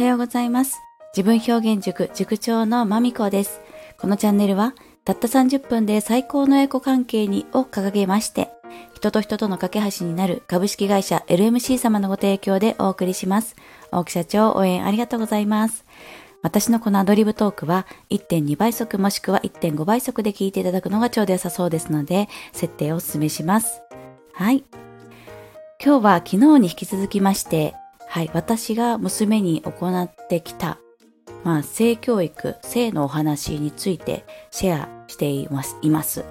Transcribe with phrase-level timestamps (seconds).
[0.00, 0.80] はようございます。
[1.14, 3.60] 自分表現塾塾長のまみこです。
[3.98, 8.48] このチャンネルはたった30分で最高のエコ関係にを掲げまして、
[8.94, 13.56] 人と人との架け橋になる株式会社 LMC 様のご提供でお送りします。
[13.92, 15.84] 大木社長応援ありがとうございます。
[16.40, 23.82] 私のこのアドリブトークは1.2倍速もしくは1.5倍速で聞いていただくのがちょうど良さそうですので、設定をお勧めします。
[24.32, 24.64] はい。
[25.84, 27.74] 今日は昨日に引き続きまして、
[28.10, 30.78] はい、私が娘に行ってきた、
[31.44, 35.76] まあ、性教育、性のお話についてシェアしています。
[35.80, 36.24] います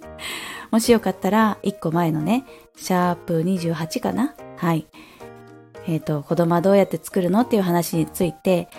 [0.72, 4.34] もしよかったら、1個前のね、シャープ28かな？
[4.56, 4.86] はい。
[5.86, 8.70] えっ、ー、と、子供はどうやって作るのっていう話について、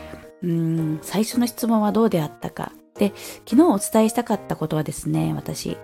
[0.41, 2.71] うん、最初の質問はどうであったか。
[2.97, 3.13] で、
[3.47, 5.77] 昨日お伝えしたかったことはですね、私、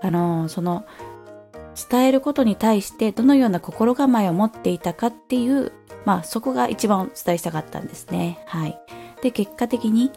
[0.00, 0.86] あの、その、
[1.90, 5.72] 伝えることに対してどのような心構えを持っていたかっていう
[6.04, 8.38] まあそこが一番お伝えしたかったんですね。
[8.46, 8.78] はい。
[9.22, 10.10] で、結果的に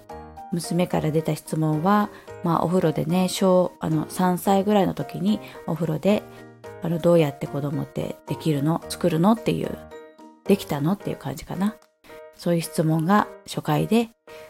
[0.52, 2.10] 娘から出た質問は、
[2.44, 6.24] まあお風呂でね、小、あの3歳ぐらいの時にお風呂で、
[6.82, 8.82] あのどうやって子供ってできるの？
[8.90, 9.34] 作るの？
[9.34, 9.78] っていう、
[10.46, 10.94] できたの？
[10.94, 11.76] っていう感じかな。
[12.36, 14.10] そういう質問が初回で、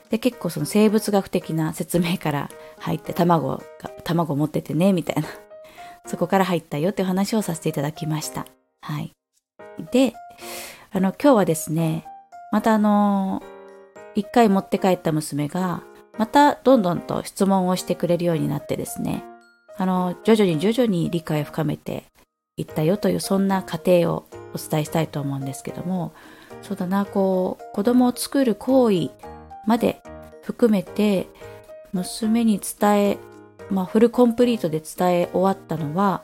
[0.09, 3.61] で、結構その生物学的な説明から入って卵が、
[4.03, 5.27] 卵持っててね、みたいな。
[6.07, 8.45] そこから入ったよっていう話をさせていただきました。
[8.81, 9.11] はい。
[9.91, 10.13] で、
[10.91, 12.05] あの、今日はですね、
[12.51, 13.41] またあの、
[14.15, 15.83] 一回持って帰った娘が、
[16.17, 19.23] またどんどんと質問をしてくれるようになってですね、
[19.77, 22.03] あの、徐々に徐々に理解を深めて
[22.57, 26.13] いったよという、そんな過程をお伝えしたいと思うんですけども、
[26.61, 29.09] そうだな、こう、子供を作る行為
[29.65, 30.01] まで
[30.43, 31.27] 含めて、
[31.91, 33.17] 娘に伝え、
[33.69, 36.23] まあ、フルコンプリートで伝え終わったのは、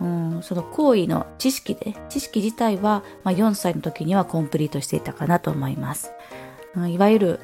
[0.00, 6.12] うん、その行為の知識で、知識自体は、まあ、4歳の時にはコンプリートしていたかなと思います。
[6.74, 7.40] うん、いわゆる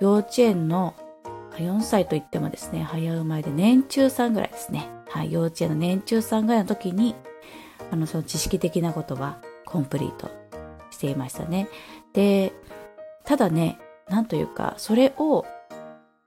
[0.00, 0.94] 幼稚園の
[1.56, 4.88] 4歳といってもですね、早生まれで年中さんぐらいですね。
[5.08, 7.14] はい、幼稚園の年中さんぐらいの時に、
[7.90, 10.30] あの、その知識的なことはコンプリート
[10.90, 11.68] していましたね。
[12.12, 12.52] で、
[13.24, 13.78] ただね、
[14.08, 15.46] なんというか、それを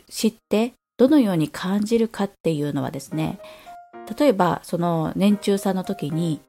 [0.10, 3.40] 知ってどのように感じるかっていうのはですね、
[4.18, 6.42] 例えばその年中さんの時に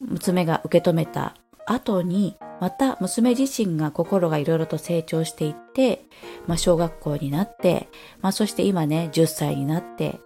[0.00, 1.34] 娘が受け止めた
[1.66, 6.02] 後にまた娘自身が心がいろいろと成長していって、
[6.46, 7.88] まあ、小学校になって、
[8.20, 10.20] まあ、そして今ね10歳になって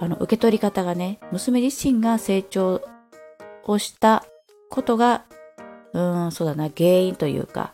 [0.00, 2.82] あの受け取り方がね娘自身が成長
[3.64, 4.24] をした
[4.70, 5.24] ことが
[5.92, 7.72] うんそうだな原因というか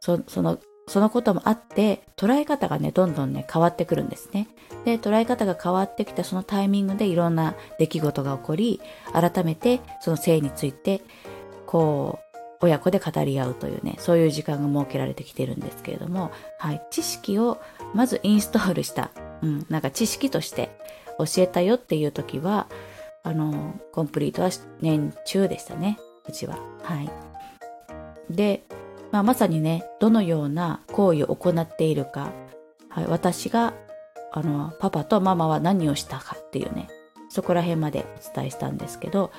[0.00, 4.48] そのそのこともあって捉え方がねどんどんね変わってくるんですね。
[4.84, 8.80] で捉え方が変わってきたそのタイミングでいろんな出来事が起こり
[9.12, 11.00] 改めてその性について
[11.66, 12.24] こう
[12.60, 17.60] 親子で語り合うというねそういう時間が設けられてきてるんですけれども、はい、知識を
[17.94, 19.10] まずインストールした、
[19.42, 20.70] うん、なんか知識として
[21.18, 22.68] 教えたよっていう時は
[23.22, 24.50] あのコンプリートは
[24.80, 26.58] 年中でしたねうちは。
[26.82, 27.10] はい。
[28.30, 28.64] で
[29.14, 32.32] まあ、まさにね、どのような行為を行っているか、
[32.88, 33.72] はい、私が、
[34.32, 36.88] あの、パパとママは何をしたかっていうね、
[37.28, 39.30] そこら辺までお伝えしたんですけど、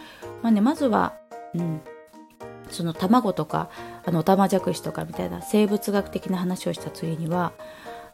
[0.41, 1.15] まあね、まずは、
[1.53, 1.81] うん、
[2.69, 3.69] その卵とか、
[4.05, 7.51] あの、オタマジャクシとかみたいな生物学的な話をした次には、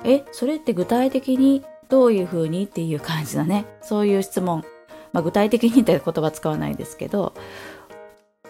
[0.04, 4.64] え、それって具体的にどういうふうにっていう感じのね、そういう質問。
[5.14, 7.36] まあ、具体的にって言葉使わないですけど、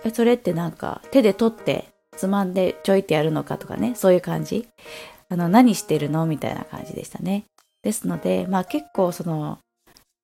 [0.05, 4.67] え、それってなんか手で取ってつまんでちょいってやるのかとかね、そういう感じ。
[5.29, 7.45] あの、何してるのみたいな感じでしたね。
[7.83, 9.59] ですので、まあ結構その、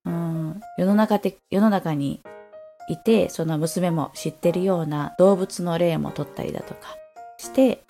[0.05, 2.21] うん、世の中で、世の中に
[2.89, 6.97] いて、その娘も知ってるような動物の例も撮ったりだとか
[7.37, 7.83] して、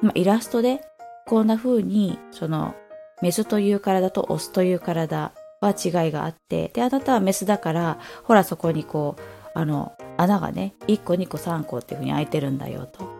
[0.00, 0.80] まあ、イラストで
[1.26, 2.74] こんな風に、その、
[3.22, 9.22] メスという体とオスという体は違いがあって、で、あなたはメスだから、ほらそこにこう、
[9.54, 13.11] あの、穴がね、1個2個3個っていう風に開いてるんだよと。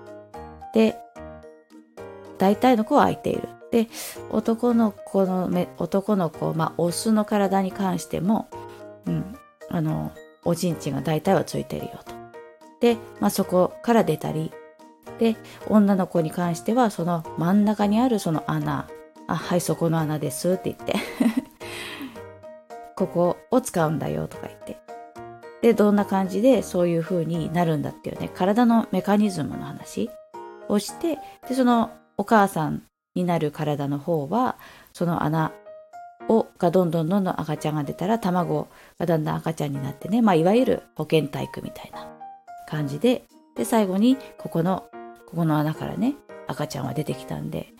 [0.72, 0.96] で、
[2.38, 3.48] 大体の子は空いている。
[3.70, 3.88] で、
[4.30, 8.48] 男の子の目、男の子、まあ、オスの体に関しても、
[9.06, 9.36] うん、
[9.70, 10.12] あの、
[10.44, 12.14] おちんちんが大体はついてるよと。
[12.80, 14.52] で、まあ、そこから出たり、
[15.18, 15.36] で、
[15.68, 18.88] 女の子に関しては、その真ん中にあるその穴、
[19.28, 20.94] あ、はい、そこの穴ですって言って
[22.96, 24.78] ここを使うんだよとか言って。
[25.62, 30.10] で、どんな感じでそういう風になるんだっていうね、体のメカニズムの話。
[30.68, 31.18] をして、
[31.48, 32.82] で、そのお母さん
[33.14, 34.56] になる体の方は、
[34.92, 35.52] その穴
[36.28, 38.68] を、がどんどんどんどん赤ちゃんが出たら、卵
[38.98, 42.08] がだんだん赤ちゃんになってね、まあ、いわゆる保健体育みたいな
[42.68, 43.24] 感じで、
[43.56, 44.84] で、最後に、ここの、
[45.26, 46.14] ここの穴からね、
[46.46, 47.72] 赤ちゃんは出てきたんで、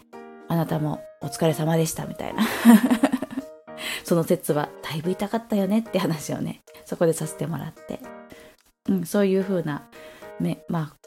[0.49, 2.43] あなたもお疲れ様でしたみたいな。
[4.05, 8.01] その説はだいぶ痛かったよねって話をねそこでさせてもらって、
[8.89, 9.89] うん、そういう風な
[10.41, 11.02] めまあ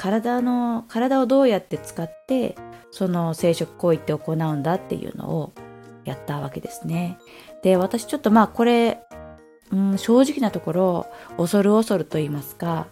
[0.00, 2.56] 体の体をどうやって使って
[2.90, 5.52] その生殖行為って行うんだっていうのを
[6.06, 7.18] やったわけですね。
[7.62, 9.02] で私ちょっとまあこれ、
[9.70, 11.06] うん、正直なところ
[11.36, 12.86] 恐る恐ると言いますか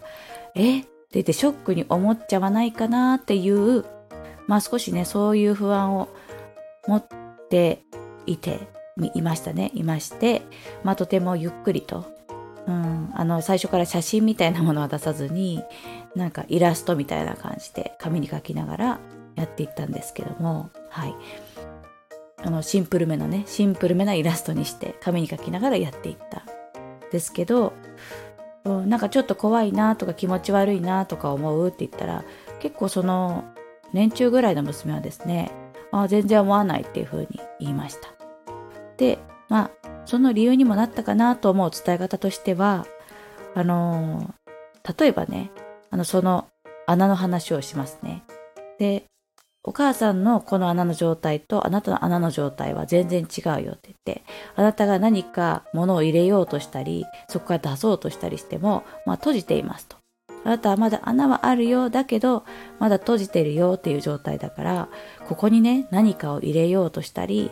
[0.53, 0.81] え？
[0.81, 3.85] って言ってショックに思っちゃわないかなっていう
[4.45, 6.09] まあ少しねそういう不安を
[6.87, 7.07] 持っ
[7.49, 7.81] て
[8.27, 8.67] いて
[9.15, 10.43] いましたねいまして
[10.83, 12.05] まあとてもゆっくりと
[12.67, 15.63] うん、あの最初から写真みたいなものは出さずに
[16.15, 18.99] なんかイラストみたいな感じで紙に書きながら
[19.35, 21.15] やっていったんですけども、はい、
[22.37, 26.43] あのシンプルめのねシンプルめなイラストにして紙に書きながらやっていった
[27.11, 27.73] ですけど、
[28.63, 32.23] なんかちょっと怖いなとか気持ち悪いなとか思うって言ったら
[32.59, 33.45] 結構その
[33.93, 35.51] 年中ぐらいの娘はですね
[35.91, 38.09] あ全然思わないっていうふうに言いました。
[38.97, 39.17] で
[39.47, 39.71] まあ
[40.05, 42.85] その理由にもなったかなと思う伝え方としては、
[43.55, 45.51] あのー、例えばね、
[45.91, 46.47] あの、その
[46.87, 48.23] 穴の話をしますね。
[48.79, 49.05] で、
[49.63, 54.23] お母さんのこの穴の状態とあなたの穴の状態は全然違うよって言って、
[54.55, 59.97] あなたが何か物を入れようとしたり、そこから出そうとしたりしても、まあ閉じていますと。
[60.45, 62.45] あなたはまだ穴はあるよ、だけど、
[62.79, 64.89] まだ閉じてるよっていう状態だから、
[65.27, 67.51] ここにね、何かを入れようとしたり、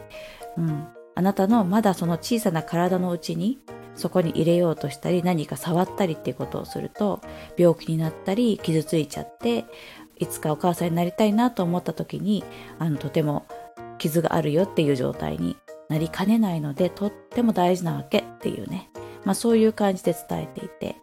[0.57, 3.59] うん、あなたのまだその小さな体のうちに
[3.97, 7.21] そこに入れようとしたり何か触ったりっていうことをすると
[7.57, 9.65] 病気になったり傷ついちゃって
[10.15, 12.43] いつかお母さんになりたいなと思った時に
[12.79, 13.45] あのとても
[13.97, 15.57] 傷があるよっていう状態に
[15.89, 18.89] なりかねないのでとっても大事なわけっていうね、
[19.25, 20.95] まあ、そういう感じで伝えていて。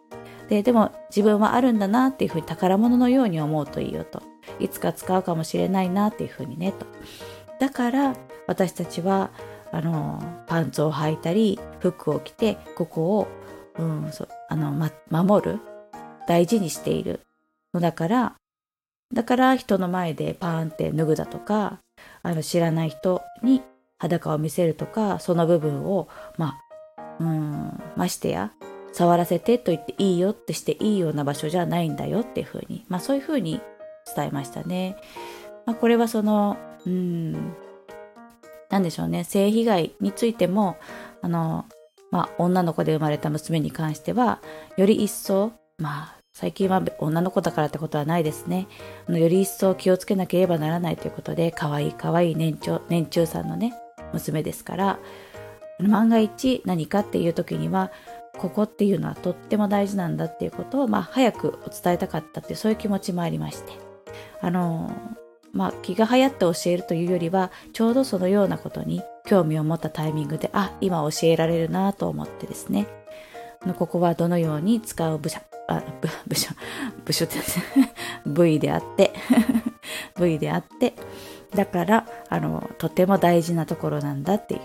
[0.49, 4.21] ででも自分はあるんだなっていうふうに宝物のように思うといいよと。
[4.59, 6.85] いつか使うかもしれないなっていうふうにねと。
[7.59, 8.15] だから
[8.45, 9.31] 私たちは
[9.75, 13.27] あのパンツを履いたり服を着てここを、
[13.77, 15.59] うん、そあの、ま、守る
[16.29, 17.19] 大事にしている
[17.73, 18.35] のだから
[19.13, 21.79] だから人の前でパーンって脱ぐだとか
[22.23, 23.63] あの知らない人に
[23.99, 26.07] 裸を見せるとかその部分を
[26.37, 26.57] ま
[27.19, 28.53] うんましてや
[28.93, 33.59] 触らせてと言っていいよってしていいような場所じゃないんだよっていうふうにまあそういうふうに
[34.15, 34.95] 伝えましたね。
[35.65, 36.55] まあ、これはその
[36.85, 37.55] うん
[38.75, 40.75] 何でしょうね、性被害についても、
[41.21, 41.65] あの、
[42.11, 44.41] まあ、女の子で生まれた娘に関しては、
[44.75, 48.67] より一層、まあ、最近は女の子だからってことはないですね。
[49.07, 53.73] あのより一層気をつけなければならないということで、可愛い可愛い年長、年中さんのね、
[54.11, 54.99] 娘ですから、
[55.79, 57.93] 万が一何かっていう時には、
[58.37, 63.71] ここっていうのはとっても大事なんだっていうことを、まあ、早くお伝えたかったってそういう気持ちもありまして。
[64.41, 64.91] あの
[65.55, 72.87] まあ、気が流行って教えるというよりはちょうどそのようなことに興味を持ったタイミングであ今教えられるなと思ってですね。
[73.73, 76.51] ここはどのように使う部署あ部 部署
[77.05, 77.37] 部署って
[78.27, 79.13] 部位であって
[80.15, 80.93] 部位であって
[81.55, 84.61] だからあのとても大事なところなんだっていう、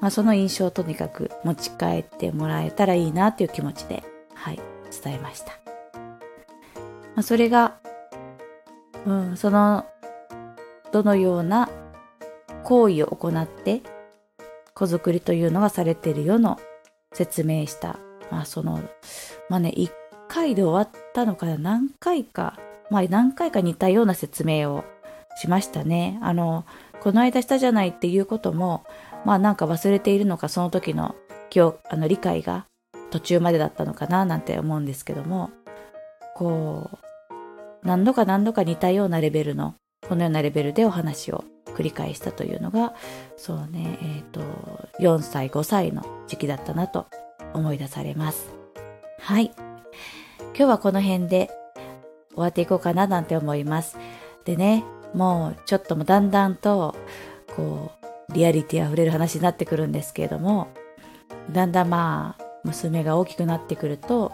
[0.00, 4.02] まあ、その印象をとにかく持ち帰ってもらえたらいいなという気持ちで、
[4.34, 4.60] はい、
[5.02, 5.52] 伝えました、
[5.94, 6.00] ま
[7.18, 7.76] あ、それが、
[9.06, 9.86] うん、その
[10.92, 11.70] どのような
[12.64, 13.82] 行為を行って
[14.74, 16.60] 子作りというのがされているよの
[17.12, 17.98] 説明した、
[18.30, 18.80] まあその、
[19.48, 19.90] まあね、1
[20.28, 22.58] 回で終わったのかな、何回か、
[22.90, 24.84] まあ何回か似たような説明を
[25.36, 26.18] しましたね。
[26.22, 26.64] あの、
[27.00, 28.84] この間したじゃないっていうことも、
[29.24, 31.14] まあなんか忘れているのか、その時の
[31.54, 32.66] 今日、あの理解が
[33.10, 35.50] 途中までだったのかななんて思うんですけども、
[36.34, 39.74] こう、何度か何度か似たようなレベルの
[40.08, 42.94] このようなレベルでお話を繰り返したというのが
[43.36, 44.40] そうねえっ、ー、と
[45.00, 47.06] 4歳5歳の時期だったなと
[47.54, 48.50] 思い出されます。
[49.20, 49.52] はい。
[50.54, 51.50] 今日はこの辺で
[52.30, 53.96] 終わっていこうかななんて思います。
[54.44, 56.96] でねもうちょっともだんだんと
[57.56, 57.92] こ
[58.30, 60.68] うリアリティあふれる話になってくるんですけれども
[61.50, 64.32] だんだんまあ娘が大きくなってくると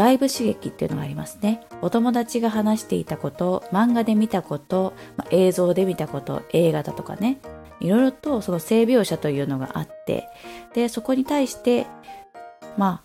[0.00, 1.60] 外部刺激っていうのがありますね。
[1.82, 7.38] お友達が話していたこと、漫画で見たこと、まあ、映像で見たこと、映画だとかね、
[7.80, 10.26] いろいろとその性描写というのがあって、
[10.72, 11.86] で、そこに対して、
[12.78, 13.02] ま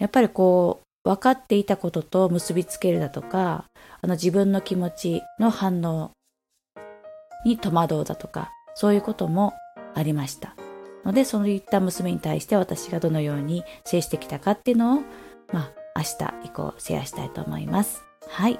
[0.00, 3.66] やっぱりこう、分かっていたことと結びつけるだとか、
[4.02, 6.10] あの自分の気持ちの反応
[7.44, 9.52] に戸惑うだとか、そういうことも
[9.94, 10.56] ありました。
[11.04, 15.02] ので、そういった娘に対して私がどのように接してきたかっていうのを、
[15.52, 18.02] まあ、明日以降シェアしたいと思います。
[18.28, 18.58] はい。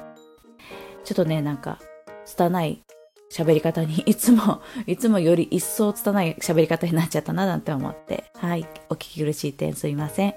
[1.05, 1.79] ちょっとね、なんか、
[2.25, 2.83] 拙い
[3.31, 10.35] 喋り方に、 いつも、いつもより一層拙い喋り方になっちゃったななんて思って、はい、お聞き苦しい点すいません。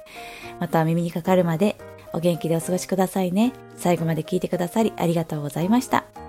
[0.59, 1.75] また耳にかかるまで
[2.13, 3.53] お元気でお過ごしくださいね。
[3.75, 6.22] 最後まで聞いてくださりありがとうございました。